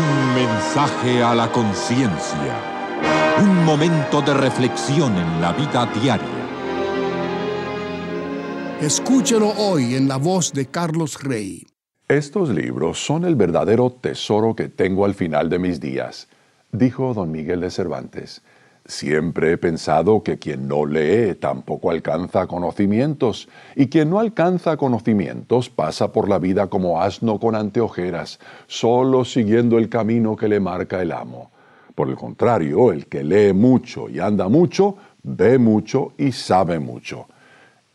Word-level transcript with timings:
Un 0.00 0.34
mensaje 0.34 1.22
a 1.22 1.34
la 1.34 1.52
conciencia. 1.52 2.54
Un 3.38 3.66
momento 3.66 4.22
de 4.22 4.32
reflexión 4.32 5.14
en 5.14 5.42
la 5.42 5.52
vida 5.52 5.84
diaria. 5.94 6.40
Escúchelo 8.80 9.50
hoy 9.58 9.96
en 9.96 10.08
la 10.08 10.16
voz 10.16 10.54
de 10.54 10.64
Carlos 10.64 11.22
Rey. 11.22 11.66
Estos 12.08 12.48
libros 12.48 13.04
son 13.04 13.26
el 13.26 13.36
verdadero 13.36 13.90
tesoro 13.90 14.56
que 14.56 14.70
tengo 14.70 15.04
al 15.04 15.12
final 15.12 15.50
de 15.50 15.58
mis 15.58 15.80
días, 15.80 16.28
dijo 16.72 17.12
don 17.12 17.30
Miguel 17.30 17.60
de 17.60 17.70
Cervantes. 17.70 18.42
Siempre 18.90 19.52
he 19.52 19.56
pensado 19.56 20.24
que 20.24 20.40
quien 20.40 20.66
no 20.66 20.84
lee 20.84 21.36
tampoco 21.36 21.92
alcanza 21.92 22.48
conocimientos, 22.48 23.48
y 23.76 23.86
quien 23.86 24.10
no 24.10 24.18
alcanza 24.18 24.76
conocimientos 24.76 25.70
pasa 25.70 26.10
por 26.10 26.28
la 26.28 26.40
vida 26.40 26.66
como 26.66 27.00
asno 27.00 27.38
con 27.38 27.54
anteojeras, 27.54 28.40
solo 28.66 29.24
siguiendo 29.24 29.78
el 29.78 29.88
camino 29.88 30.34
que 30.34 30.48
le 30.48 30.58
marca 30.58 31.00
el 31.00 31.12
amo. 31.12 31.52
Por 31.94 32.08
el 32.08 32.16
contrario, 32.16 32.90
el 32.90 33.06
que 33.06 33.22
lee 33.22 33.52
mucho 33.52 34.08
y 34.08 34.18
anda 34.18 34.48
mucho, 34.48 34.96
ve 35.22 35.56
mucho 35.56 36.12
y 36.18 36.32
sabe 36.32 36.80
mucho. 36.80 37.26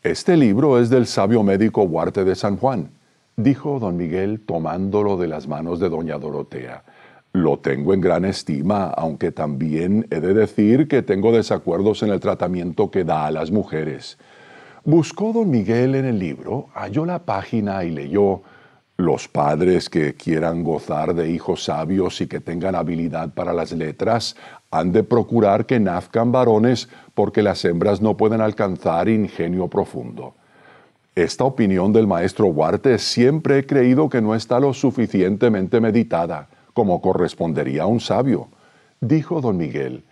Este 0.02 0.34
libro 0.34 0.80
es 0.80 0.88
del 0.88 1.06
sabio 1.06 1.42
médico 1.42 1.82
Huarte 1.82 2.24
de 2.24 2.34
San 2.34 2.56
Juan, 2.56 2.88
dijo 3.36 3.78
don 3.78 3.98
Miguel 3.98 4.40
tomándolo 4.46 5.18
de 5.18 5.28
las 5.28 5.46
manos 5.46 5.78
de 5.78 5.90
doña 5.90 6.16
Dorotea. 6.16 6.84
Lo 7.32 7.58
tengo 7.58 7.92
en 7.92 8.00
gran 8.00 8.24
estima, 8.24 8.86
aunque 8.86 9.30
también 9.30 10.06
he 10.10 10.20
de 10.20 10.32
decir 10.32 10.88
que 10.88 11.02
tengo 11.02 11.32
desacuerdos 11.32 12.02
en 12.02 12.10
el 12.10 12.20
tratamiento 12.20 12.90
que 12.90 13.04
da 13.04 13.26
a 13.26 13.30
las 13.30 13.50
mujeres. 13.50 14.18
Buscó 14.84 15.32
don 15.32 15.50
Miguel 15.50 15.94
en 15.96 16.04
el 16.04 16.18
libro, 16.18 16.68
halló 16.74 17.04
la 17.04 17.18
página 17.18 17.84
y 17.84 17.90
leyó 17.90 18.42
los 18.96 19.28
padres 19.28 19.90
que 19.90 20.14
quieran 20.14 20.64
gozar 20.64 21.14
de 21.14 21.30
hijos 21.30 21.64
sabios 21.64 22.20
y 22.20 22.26
que 22.26 22.40
tengan 22.40 22.74
habilidad 22.74 23.34
para 23.34 23.52
las 23.52 23.72
letras 23.72 24.36
han 24.70 24.92
de 24.92 25.02
procurar 25.02 25.66
que 25.66 25.78
nazcan 25.78 26.32
varones 26.32 26.88
porque 27.14 27.42
las 27.42 27.64
hembras 27.64 28.00
no 28.00 28.16
pueden 28.16 28.40
alcanzar 28.40 29.08
ingenio 29.08 29.68
profundo. 29.68 30.34
Esta 31.14 31.44
opinión 31.44 31.92
del 31.92 32.06
maestro 32.06 32.46
Huarte 32.46 32.98
siempre 32.98 33.58
he 33.58 33.66
creído 33.66 34.08
que 34.08 34.22
no 34.22 34.34
está 34.34 34.60
lo 34.60 34.72
suficientemente 34.72 35.80
meditada 35.80 36.48
como 36.76 37.00
correspondería 37.00 37.84
a 37.84 37.86
un 37.86 38.00
sabio. 38.00 38.48
Dijo 39.00 39.40
don 39.40 39.56
Miguel, 39.56 40.04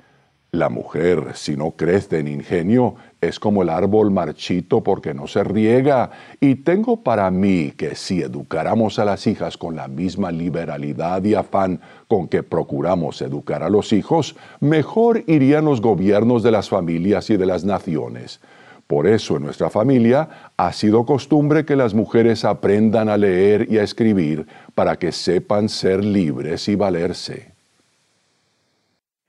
la 0.50 0.70
mujer, 0.70 1.32
si 1.34 1.58
no 1.58 1.72
crece 1.72 2.20
en 2.20 2.26
ingenio, 2.26 2.94
es 3.20 3.38
como 3.38 3.62
el 3.62 3.68
árbol 3.68 4.10
marchito 4.10 4.82
porque 4.82 5.12
no 5.12 5.26
se 5.26 5.44
riega, 5.44 6.10
y 6.40 6.54
tengo 6.54 7.02
para 7.02 7.30
mí 7.30 7.74
que 7.76 7.94
si 7.94 8.22
educáramos 8.22 8.98
a 8.98 9.04
las 9.04 9.26
hijas 9.26 9.58
con 9.58 9.76
la 9.76 9.88
misma 9.88 10.32
liberalidad 10.32 11.22
y 11.22 11.34
afán 11.34 11.80
con 12.08 12.28
que 12.28 12.42
procuramos 12.42 13.20
educar 13.20 13.62
a 13.62 13.68
los 13.68 13.92
hijos, 13.92 14.34
mejor 14.60 15.22
irían 15.26 15.66
los 15.66 15.82
gobiernos 15.82 16.42
de 16.42 16.52
las 16.52 16.70
familias 16.70 17.28
y 17.28 17.36
de 17.36 17.44
las 17.44 17.66
naciones. 17.66 18.40
Por 18.86 19.06
eso 19.06 19.36
en 19.36 19.44
nuestra 19.44 19.70
familia 19.70 20.52
ha 20.56 20.72
sido 20.72 21.06
costumbre 21.06 21.64
que 21.64 21.76
las 21.76 21.94
mujeres 21.94 22.44
aprendan 22.44 23.08
a 23.08 23.16
leer 23.16 23.66
y 23.70 23.78
a 23.78 23.82
escribir 23.82 24.46
para 24.74 24.96
que 24.96 25.10
sepan 25.10 25.68
ser 25.68 26.04
libres 26.04 26.68
y 26.68 26.74
valerse. 26.74 27.54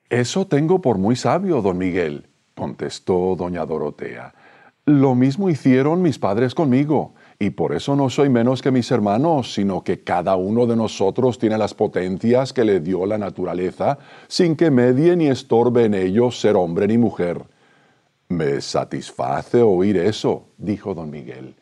Eso 0.10 0.46
tengo 0.46 0.82
por 0.82 0.98
muy 0.98 1.16
sabio, 1.16 1.62
don 1.62 1.78
Miguel, 1.78 2.28
contestó 2.54 3.36
doña 3.38 3.66
Dorotea. 3.66 4.34
Lo 4.86 5.16
mismo 5.16 5.50
hicieron 5.50 6.02
mis 6.02 6.20
padres 6.20 6.54
conmigo, 6.54 7.16
y 7.40 7.50
por 7.50 7.74
eso 7.74 7.96
no 7.96 8.10
soy 8.10 8.30
menos 8.30 8.62
que 8.62 8.72
mis 8.72 8.92
hermanos, 8.92 9.54
sino 9.54 9.84
que 9.84 10.04
cada 10.04 10.36
uno 10.36 10.68
de 10.68 10.76
nosotros 10.76 11.40
tiene 11.40 11.58
las 11.58 11.74
potencias 11.74 12.54
que 12.54 12.64
le 12.64 12.80
dio 12.82 13.06
la 13.06 13.18
naturaleza, 13.18 13.98
sin 14.28 14.56
que 14.56 14.70
medie 14.70 15.16
ni 15.16 15.28
estorbe 15.28 15.86
en 15.86 15.96
ellos 15.96 16.40
ser 16.40 16.56
hombre 16.56 16.88
ni 16.88 16.98
mujer. 17.00 17.42
Me 18.30 18.60
satisface 18.60 19.62
oír 19.62 19.98
eso, 19.98 20.48
dijo 20.58 20.96
don 20.96 21.12
Miguel, 21.12 21.56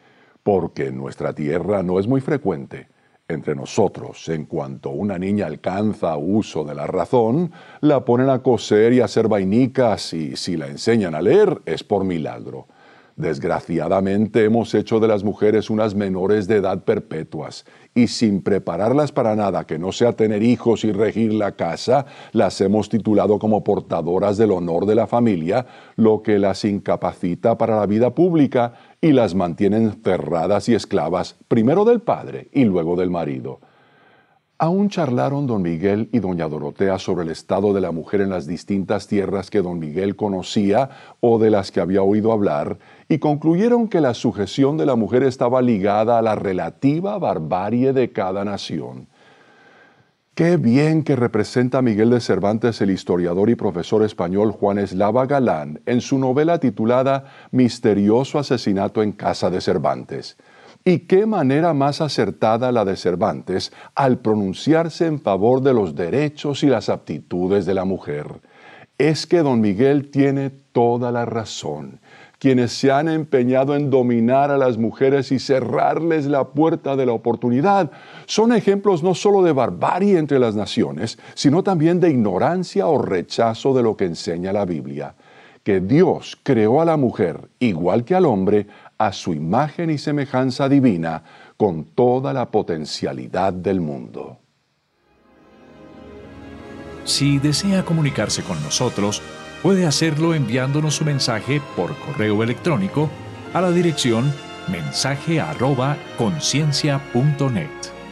porque 0.43 0.87
en 0.87 0.97
nuestra 0.97 1.33
tierra 1.33 1.83
no 1.83 1.99
es 1.99 2.07
muy 2.07 2.21
frecuente. 2.21 2.87
Entre 3.27 3.53
nosotros, 3.53 4.29
en 4.29 4.45
cuanto 4.45 4.91
una 4.91 5.19
niña 5.19 5.47
alcanza 5.47 6.15
uso 6.15 6.63
de 6.63 6.75
la 6.75 6.87
razón, 6.87 7.51
la 7.81 8.05
ponen 8.05 8.29
a 8.29 8.41
coser 8.41 8.93
y 8.93 9.01
a 9.01 9.05
hacer 9.05 9.27
vainicas 9.27 10.13
y 10.13 10.37
si 10.37 10.55
la 10.55 10.67
enseñan 10.67 11.15
a 11.15 11.21
leer 11.21 11.61
es 11.65 11.83
por 11.83 12.05
milagro. 12.05 12.67
Desgraciadamente 13.15 14.43
hemos 14.43 14.73
hecho 14.73 14.99
de 14.99 15.07
las 15.07 15.23
mujeres 15.23 15.69
unas 15.69 15.93
menores 15.93 16.47
de 16.47 16.55
edad 16.55 16.83
perpetuas 16.83 17.63
y 17.93 18.07
sin 18.07 18.41
prepararlas 18.41 19.11
para 19.11 19.35
nada 19.35 19.65
que 19.65 19.77
no 19.77 19.91
sea 19.91 20.13
tener 20.13 20.41
hijos 20.41 20.83
y 20.83 20.91
regir 20.91 21.31
la 21.31 21.51
casa, 21.51 22.07
las 22.31 22.59
hemos 22.59 22.89
titulado 22.89 23.37
como 23.37 23.63
portadoras 23.63 24.37
del 24.37 24.51
honor 24.51 24.87
de 24.87 24.95
la 24.95 25.05
familia, 25.05 25.67
lo 25.95 26.23
que 26.23 26.39
las 26.39 26.65
incapacita 26.65 27.55
para 27.55 27.75
la 27.75 27.85
vida 27.85 28.15
pública 28.15 28.73
y 28.99 29.11
las 29.11 29.35
mantiene 29.35 29.77
encerradas 29.77 30.67
y 30.69 30.73
esclavas, 30.73 31.35
primero 31.47 31.85
del 31.85 32.01
padre 32.01 32.49
y 32.51 32.65
luego 32.65 32.95
del 32.95 33.11
marido. 33.11 33.59
Aún 34.59 34.89
charlaron 34.89 35.47
don 35.47 35.61
Miguel 35.61 36.09
y 36.11 36.19
doña 36.19 36.47
Dorotea 36.47 36.99
sobre 36.99 37.23
el 37.23 37.31
estado 37.31 37.73
de 37.73 37.81
la 37.81 37.91
mujer 37.91 38.21
en 38.21 38.29
las 38.29 38.45
distintas 38.45 39.07
tierras 39.07 39.49
que 39.49 39.61
don 39.61 39.79
Miguel 39.79 40.15
conocía 40.15 40.89
o 41.19 41.39
de 41.39 41.49
las 41.49 41.71
que 41.71 41.81
había 41.81 42.03
oído 42.03 42.31
hablar, 42.31 42.77
y 43.09 43.17
concluyeron 43.17 43.87
que 43.87 43.99
la 43.99 44.13
sujeción 44.13 44.77
de 44.77 44.85
la 44.85 44.95
mujer 44.95 45.23
estaba 45.23 45.61
ligada 45.61 46.19
a 46.19 46.21
la 46.21 46.35
relativa 46.35 47.17
barbarie 47.17 47.93
de 47.93 48.11
cada 48.11 48.45
nación. 48.45 49.07
Qué 50.35 50.57
bien 50.57 51.03
que 51.03 51.15
representa 51.15 51.83
Miguel 51.83 52.09
de 52.09 52.19
Cervantes 52.19 52.81
el 52.81 52.89
historiador 52.89 53.51
y 53.51 53.55
profesor 53.55 54.01
español 54.01 54.51
Juan 54.51 54.79
Eslava 54.79 55.27
Galán 55.27 55.81
en 55.85 56.01
su 56.01 56.17
novela 56.17 56.59
titulada 56.59 57.25
Misterioso 57.51 58.39
asesinato 58.39 59.03
en 59.03 59.11
casa 59.11 59.51
de 59.51 59.61
Cervantes. 59.61 60.37
Y 60.85 60.99
qué 60.99 61.25
manera 61.25 61.73
más 61.73 62.01
acertada 62.01 62.73
la 62.73 62.83
de 62.83 62.97
Cervantes 62.97 63.71
al 63.95 64.19
pronunciarse 64.19 65.05
en 65.05 65.21
favor 65.21 65.61
de 65.61 65.73
los 65.73 65.95
derechos 65.95 66.61
y 66.63 66.67
las 66.67 66.89
aptitudes 66.89 67.65
de 67.65 67.73
la 67.73 67.85
mujer. 67.85 68.25
Es 68.97 69.25
que 69.25 69.39
don 69.39 69.61
Miguel 69.61 70.11
tiene 70.11 70.49
toda 70.49 71.09
la 71.13 71.23
razón. 71.23 72.01
Quienes 72.37 72.73
se 72.73 72.91
han 72.91 73.07
empeñado 73.07 73.77
en 73.77 73.89
dominar 73.89 74.51
a 74.51 74.57
las 74.57 74.77
mujeres 74.77 75.31
y 75.31 75.39
cerrarles 75.39 76.25
la 76.25 76.49
puerta 76.49 76.97
de 76.97 77.05
la 77.05 77.13
oportunidad 77.13 77.89
son 78.25 78.51
ejemplos 78.51 79.03
no 79.03 79.15
solo 79.15 79.41
de 79.41 79.53
barbarie 79.53 80.17
entre 80.17 80.37
las 80.37 80.53
naciones, 80.53 81.17
sino 81.33 81.63
también 81.63 82.01
de 82.01 82.09
ignorancia 82.09 82.87
o 82.87 83.01
rechazo 83.01 83.73
de 83.73 83.83
lo 83.83 83.95
que 83.95 84.03
enseña 84.03 84.51
la 84.51 84.65
Biblia 84.65 85.15
que 85.63 85.79
Dios 85.79 86.37
creó 86.43 86.81
a 86.81 86.85
la 86.85 86.97
mujer, 86.97 87.49
igual 87.59 88.03
que 88.03 88.15
al 88.15 88.25
hombre, 88.25 88.67
a 89.05 89.13
su 89.13 89.33
imagen 89.33 89.89
y 89.89 89.97
semejanza 89.97 90.69
divina 90.69 91.23
con 91.57 91.85
toda 91.85 92.33
la 92.33 92.49
potencialidad 92.49 93.53
del 93.53 93.81
mundo. 93.81 94.39
Si 97.03 97.39
desea 97.39 97.83
comunicarse 97.83 98.43
con 98.43 98.61
nosotros, 98.63 99.21
puede 99.61 99.85
hacerlo 99.85 100.33
enviándonos 100.33 100.95
su 100.95 101.05
mensaje 101.05 101.61
por 101.75 101.97
correo 101.97 102.43
electrónico 102.43 103.09
a 103.53 103.61
la 103.61 103.71
dirección 103.71 104.31
mensaje 104.69 105.41
conciencia.net. 106.17 108.02